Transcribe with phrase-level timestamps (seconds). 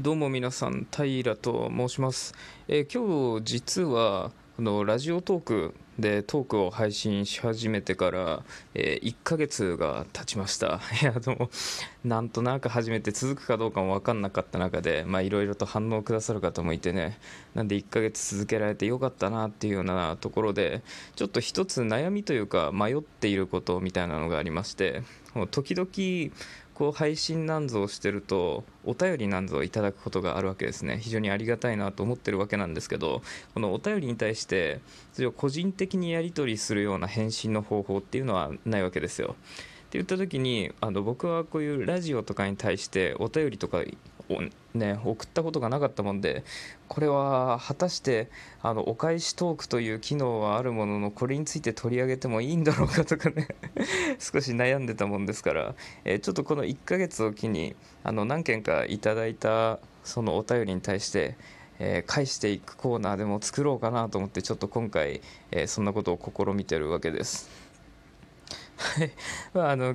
[0.00, 2.34] どうも皆さん、平と申します。
[2.66, 8.42] え、今日実はこのラジオトークでトークを配信し始めてから、
[8.74, 10.80] え、1ヶ月が経ちました。
[11.02, 11.50] いや、でも、
[12.06, 17.18] なんとなく始めて続くかどうかも分かんなかった中で、いろいろと反応くださる方もいてね、
[17.54, 20.80] なんで1ヶ月続けられてよかったなっていうようなところで、
[21.16, 25.02] ちょっと一つ悩みというか迷っていることみたいなのがありまして、
[25.50, 26.32] 時々
[26.74, 30.98] こう配信なんぞをしてるとお便りなんぞをいただくことがあるわけですね。
[31.00, 33.22] 非常にありがたいなと思ってるわけなんですけど
[33.54, 34.80] このお便りに対して
[35.12, 39.36] それを個人的にやり取りするような返信の方法っていうのはないわけですよ。
[39.38, 43.82] って言った時にあの僕はこういうラジオとかに対してお便りとか、
[44.74, 46.44] ね、送ったことがなかったもんで
[46.88, 48.30] これは果たして
[48.62, 53.48] あのお返しトークという機能はあるもののこれについて取り上げてもいいんだろうかとかね
[54.18, 55.74] 少し悩んでたもんですから、
[56.04, 61.36] えー、ちょっとこの1ヶ月を機にあの何件かいただいたそのお便りに対して
[61.84, 67.50] えー、返していくコーナーでも作ろうかなと思ってちょっと今回、えー、そんなことを試みてるわけです。
[69.54, 69.94] まあ、あの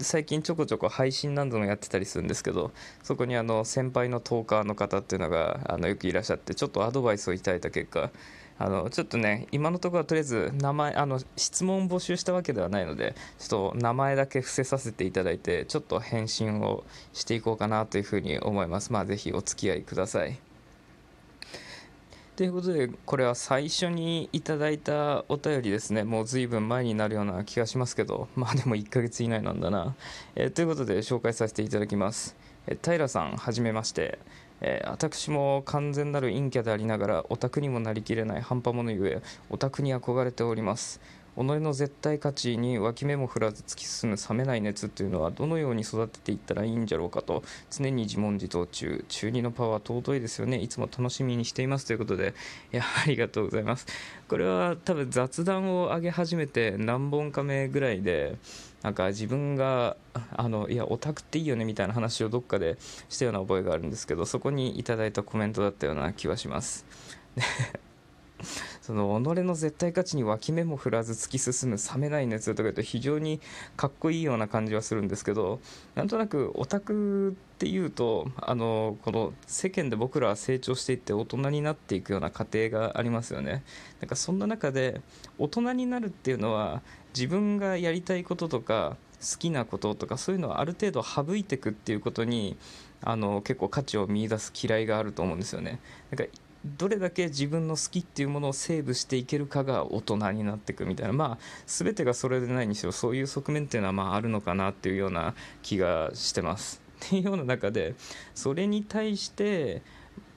[0.00, 8.10] 最近ちょこちょこ配信何度もやってたりするんですけどそこにあの先輩のトーカーの方っていうのがあのよくいらっしゃってちょっとアドバイスをいただいた結果
[8.58, 20.51] あのちょっとね今のところはとりあえず名前あの質問募集したわけではないのでちょっと名前だけ伏せさせていただいてちょっと返信をしていこうかなというふうに思いますまあぜひお付き合いください。
[22.34, 26.02] ということで、これは最初にいただいたお便りですね。
[26.02, 29.94] もう随分前になるような気がしますけど、 まあでも1ヶ月以内なんだな。
[30.34, 32.34] えー、ということで、紹介させていただきます。
[32.66, 34.18] えー、平さん、はじめまして。
[34.62, 41.02] えー、私も完全なる陰キャでありながら、オタクにもなりきれない半端者ゆえ、オタクに憧れております。
[41.34, 50.58] 己の絶対価値に脇目も振らず突き進む冷めない熱というのはどのように育てていったらいいんじゃろうかと常に自問自答中中二のパワー尊いですよね。
[50.58, 52.34] いつも楽しみにしていますということで
[52.72, 53.86] いやありがとうございます。
[54.28, 58.36] これは多分雑談を上げ始めて何本か目ぐらいで
[58.82, 59.96] なんか自分が
[60.36, 62.76] あのいやオタクっていいよねみたいな話をどっかで
[63.08, 66.84] したような覚えがあるんですけどそこにいただいたコメントだったような気はします。
[68.92, 73.40] その己の絶対価値に脇目も振らず突き進む冷めない熱とか言うと非常に
[73.74, 75.60] かっこいいような感じはするんですけど
[75.94, 83.62] なんとなくオタクっていうとあのこの世間で僕らは成長していって大人になっていくような過程がありますよね
[84.02, 85.00] なんかそんな中で
[85.38, 86.82] 大人になるっていうのは
[87.14, 92.58] 自分がやりたいこととか好きなこととかそういうのをある程度省いていくっていうことに
[93.00, 95.80] あの結構価値を見いだす嫌いがあると思うんですよね。
[96.10, 96.24] なんか
[96.64, 106.80] どれだけ自分の好きっていうものをセーブしていけるかが大人になっていくみたいなまあ全てがそれでないにしろそういう側面っていうのはまああるのかなっていうような気がしてます。
[107.04, 107.96] っていうような中で
[108.34, 109.82] それに対して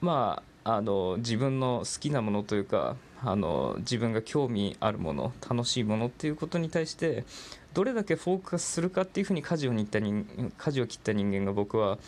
[0.00, 7.24] まああの自分の好きなものというかあの自分が興味あるもの楽しいものっていうことに対して
[7.72, 10.26] どれだけフォーカスするかっていうふうに舵をった人
[10.58, 11.98] 舵を切った人間が僕は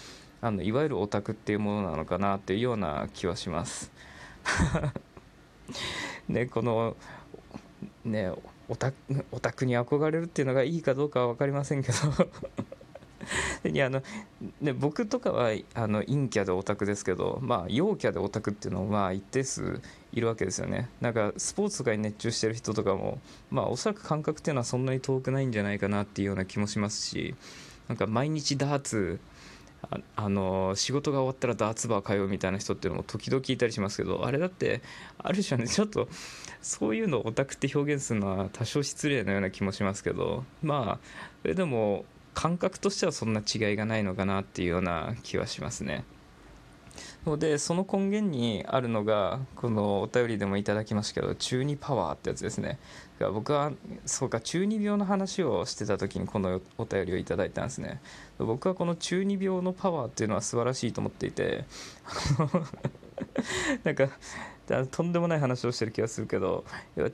[0.40, 3.92] あのいわゆるオタクっていうものなのかなっていうような気はします。
[6.28, 6.96] ねこの
[8.04, 8.32] ね
[8.68, 8.92] オタ
[9.32, 11.98] オタクに憧れるっていうのがいいかどうかは分かりませんけど。
[13.68, 14.02] いやあの
[14.60, 19.80] ね、僕とかはあの陰キャでオタクですけど、まあ、陽キャでオタクっていうのもまあ一定数
[20.12, 20.88] いるわけですよね。
[21.00, 23.20] なんかスポーツとかに熱中してる人とかも、
[23.50, 27.34] まあ、おそらく感覚っていうのはそんなに遠くないんじゃないかなっていうような気もしますし
[27.88, 29.20] なんか毎日ダーツ
[29.90, 34.82] ああの仕事が終わったらダーツバー通うみたいな人っていうのも時々いたりしますけどあれだって
[35.18, 36.08] ある種はね ちょっと
[36.60, 41.08] そういうのをオタクって表現するのは多少失礼なような気もしますけどまあ
[41.42, 42.04] それでも
[42.34, 46.04] 感覚としてはそんな違いがないのかなっていうような気はしますね。
[47.28, 52.78] のでその根源にあるのがこのお便りでもいただきましたけど中二パワーってやつですね。
[53.32, 53.72] 僕は
[54.06, 58.00] そうか中二病の話をしてた時にこのお便りをいただいたんですね。
[58.38, 61.64] 僕はこの中二病のパワーっていうのは素晴らしいと思っていて
[63.84, 64.08] なんか
[64.90, 66.64] とんでもない話をしてる気がするけど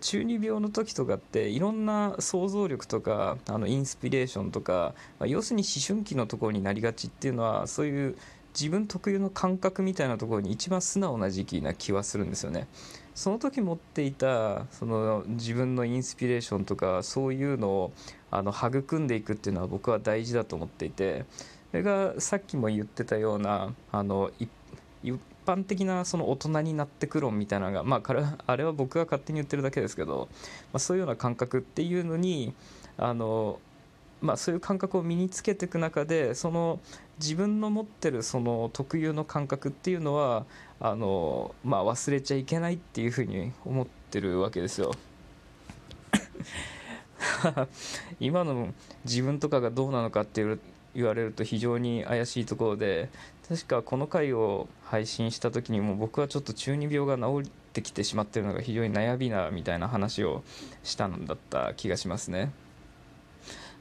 [0.01, 8.17] 中二病の時とかっていろんな想像力とかあのインスピレーションとか、まあ、要するに思春期のところになりがちっていうのはそういう
[8.55, 12.69] 自分特有の感覚みたいなところに一番素直な時期な気はするんですよね。
[13.15, 17.93] その時持っていたその自分のインスピレーションとかそういうのを
[18.31, 21.25] あの育んでいくっていうのは僕は大事だと思っていて
[21.71, 24.51] それがさっきも言ってたようなあの一
[25.47, 30.29] 般的なその大人になってく論みたいなのが、まあ、あれは僕が勝手に言ってるだけですけど、
[30.73, 32.53] まあ、そういうような感覚っていうのに
[32.97, 33.61] あの
[34.25, 36.81] まあ、そういう感覚を身につけていく中でその
[37.21, 40.47] 自分の持ってるその特有の感覚っていうのは
[40.81, 44.93] あの、まあ、忘れちゃいけないっていうふうに思ってるわけですよ。
[48.19, 48.73] 今の
[49.05, 50.43] 自分とかがどうなのかって
[50.95, 53.11] 言われると非常に怪しいところで
[53.47, 60.43] 確かこの回を配信した時にも僕はちょっと中二病が治ってきてしまってるのが非常に悩みなみたいな話を
[60.83, 62.64] したんだった気がしますね。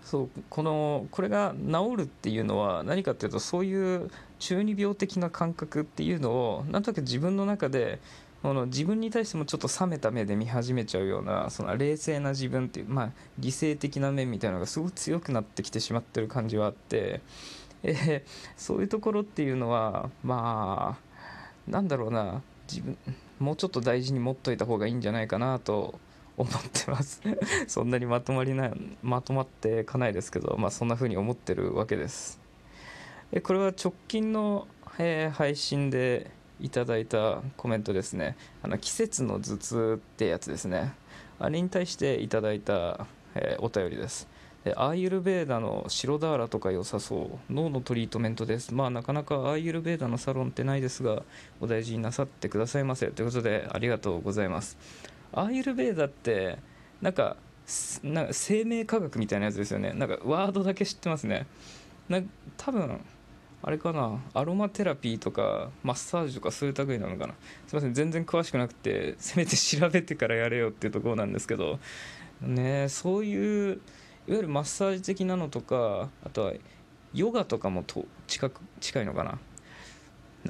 [0.03, 7.99] そうこのこれが治るっていうのは何かっていうとそういう中二病的な感覚っていうのをなんとなく自分の中で
[8.43, 17.21] この自分に対してもちょっと冷めた目で見始めちゃうようなその冷静な自分っていう、まあ、理性的な面みたいなのがすごく強くなってきてしまってる感じはあって、
[17.83, 22.97] えー、そういうところっていうのはまあなんだろうな自分
[23.39, 25.99] もうちょっと大事に持っといた方がいいんじゃないかなと
[26.37, 27.21] 思ってます。
[27.67, 28.71] そんなにまとまりない
[29.01, 32.39] まとまっていかないですけど、まあ、そんな風に思ってるわけです。
[33.31, 34.67] えこれは直近の、
[34.99, 38.37] えー、配信でいただいたコメントですね。
[38.61, 40.93] あの季節の頭痛ってやつですね。
[41.39, 44.27] あれに対していただいた、えー、お便りです。
[44.63, 47.53] でアーユルベーダの白ダーラとか良さそう。
[47.53, 48.73] 脳のトリートメントです。
[48.73, 51.23] まあなかなかアーユルベーダのサロンってないですが
[51.59, 53.07] お大事になさってくださいませ。
[53.07, 54.77] ということでありがとうございます。
[55.33, 56.57] アーユルベーダって
[57.01, 57.35] なんか
[58.03, 59.93] な生命科学みたいなやつですよね。
[59.93, 61.47] なんかワードだけ知ってますね。
[62.09, 62.21] な
[62.57, 62.99] 多分
[63.61, 64.19] あれかな。
[64.33, 67.33] アロマテラピーとかマッサージとかそういう類なのかな。
[67.67, 67.93] すいません。
[67.93, 71.79] 全然詳しくなくてせめて調べてからやれよっていうところなんですけど。
[72.41, 73.79] ねそういう
[74.27, 76.53] いわゆるマッサージ的なのとかあとは
[77.13, 79.39] ヨガとかもと近く近いのかな。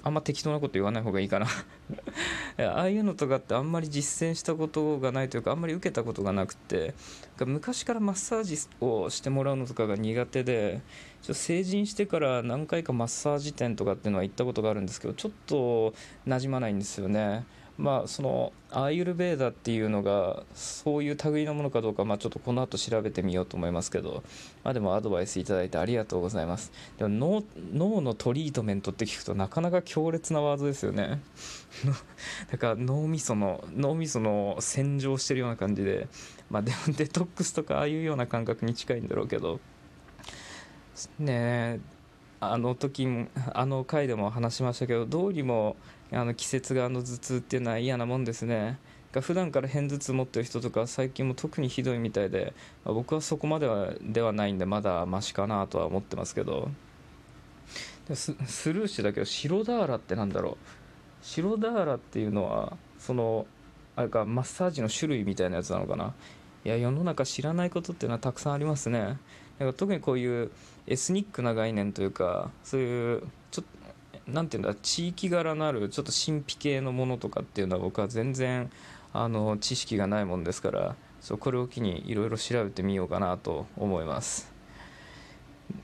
[0.02, 1.48] あんま適当なこと言わない方がいいかな。
[2.58, 6.94] ああいうのとかってあんまり実践したことがないというかあんまり受けたことがなくて。
[7.46, 10.82] 昔からマッサージをしてもらうのとかが苦手で
[11.22, 15.94] ちょ成人してから何回かマッサージ店とかっていうのは行ったことがあるんですけどちょっと
[16.26, 17.44] なじまないんですよね。
[17.78, 24.24] まあ、そのアーユルベーダっていうのがそういう類のものかどうか、まあ、ちょっとこの後調べてみようと思いますけど、
[24.64, 26.72] まあ、でもアドバイスいただいてありがとうございます。
[26.98, 27.44] でも脳
[27.74, 31.22] 脳のトリートメントって聞くとなかなか強烈なワードですよね。
[32.52, 36.08] だから脳みその脳みその洗浄してるような感じで、
[36.52, 39.60] まあ、でもデトックスとかああいうような感覚に近いんだろうけど。
[41.18, 41.80] ねえ
[42.40, 43.08] あの時
[43.54, 45.78] あの回でも話しましたけどどうにも
[46.14, 48.78] あの季節がの頭痛っていうのは嫌なもんですね。
[49.22, 56.70] 普段から片頭痛持ってる人とか最近も特にひどいみたいで、まあ、僕はそこまではではないんでまだマシかなとは思ってますけど。
[58.14, 60.58] ススルーしてだけど白ダーラってなんだろう。
[61.22, 63.46] 白ダーラっていうのはその
[63.96, 66.14] あれかマッサージの種類みたいなやつなのかな。
[66.66, 69.00] いや世の中知らないことっていうのはたくさんありますね。
[69.00, 69.18] だか
[69.60, 70.52] ら特にこういう
[70.88, 73.83] エスニックな概念というかそういうちょっと
[74.28, 78.72] 何て言うんだ地域柄のあるちょっと神秘系のものとかっていうのは僕は全然
[79.14, 84.52] あの知識がないもんですからそうこれを機にいろいろ調べてみようかなと思います。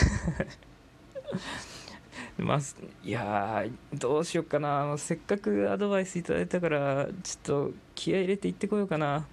[2.37, 2.59] まあ、
[3.03, 4.97] いやどうしようかな。
[4.97, 9.25] せっかくアドバイスいただいたからちょっと気合入れて行ってこようかな。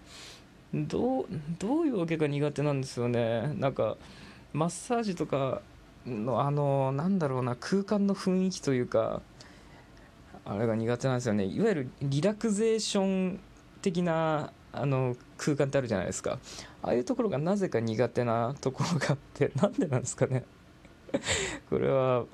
[0.74, 1.26] どう
[1.58, 3.54] どういうわけが苦手なんですよね。
[3.56, 3.96] なんか
[4.52, 5.62] マッサージとか
[6.08, 9.22] のあのなんだろうな空間の雰囲気というか
[10.44, 11.44] あれが苦手なんですよね。
[11.44, 13.40] いわゆるリラクゼーション
[13.82, 16.38] 的なあの空間ってあるじゃないですか。
[16.82, 20.44] ああいうところがなぜか苦手なところがあって なんでなんですかね。
[21.68, 22.24] これは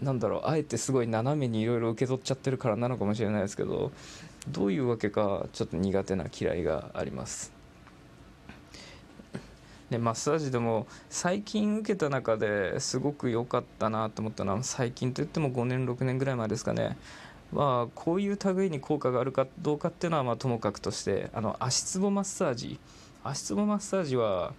[0.00, 3.92] なんだろうあえてすごい斜めにいろいろ受け取っちゃってるからなのかもしれないですけど
[4.48, 7.55] どういうわけかちょっと苦手な嫌いがあります。
[9.90, 16.96] でマッサージでも最近受けた中ですごく良かったなと思ったのは最近といっても5年6年ぐらい前ですかね。
[17.52, 22.80] まあこういう類に効果があるかどうかっていうのはまあともかくとしてあの足つぼマッサージ。
[23.22, 24.52] 足つぼマッサージは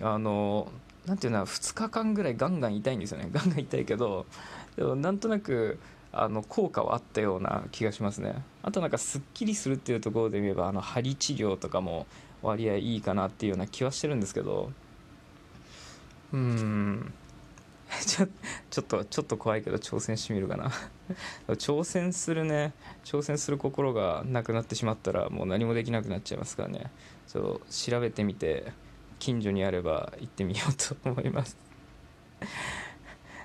[0.00, 0.70] あの
[1.06, 3.28] なんていうの2日間ぐらいガンガン痛いんですよね。
[3.32, 4.26] ガンガン痛いけど
[4.76, 5.78] でもなんとなく
[6.12, 8.42] あの効果はあったような気がしますね。
[8.62, 12.06] あとなんかすっきりするっていうところで言えばあの針治療とかも
[12.42, 14.72] 割合いいかなっていうような気はしてるんですけど。
[16.32, 17.12] うん。
[18.06, 18.26] ちょ
[18.70, 20.70] ちょっとちょっと怖いけど挑戦してみるかな。
[21.56, 22.72] 挑戦するね。
[23.04, 26.90] 挑戦する心がなくなってしまったらもう何もできなくなっちゃいますからね。
[27.26, 28.72] そう調べてみて
[29.18, 31.56] 近所にあれば行ってみようと思います。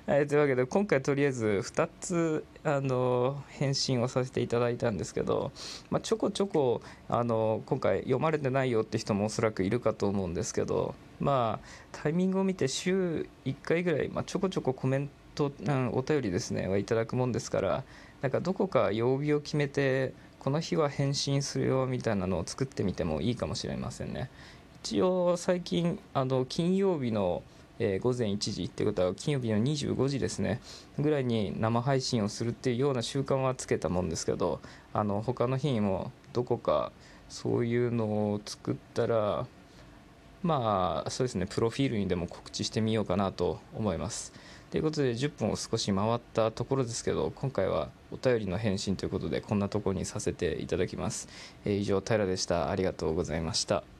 [0.07, 5.51] はい、 というわけで今回とりあえず2つあの返信をさせていただいたんですけど、
[5.89, 17.83] まあ、ちょこちょこあの今回読まれてないよって人もおそらくいるかと思うんですけどまあタイミングを見て週1回ぐらい、まあ、ちょこちょこコメント、うん、お便りですねはいただくもんですから
[18.21, 24.29] なんかどこか曜日を決めてこの日は返信するよみたいなのを作ってみてもいいかもしれませんね。
[24.83, 27.43] 一応最近あの金曜日の
[27.79, 30.61] えー、午前1時ってことは金曜日の25時ですね
[30.97, 34.59] ぐらいに生配信をするっていうような習慣はつけたもんですけど
[34.93, 36.91] あの他の日にもどこか
[37.29, 39.45] そういうのを作ったら
[40.43, 44.33] まあそうですねプロフィールにでも告知してみようかなと思います。
[44.69, 51.29] ということで10分を少し回ったところですけど今回はお便りの返信ということでこんなところにさせていただきます、
[51.63, 52.69] えー、以上平でした。
[52.69, 53.96] ありがとうございました。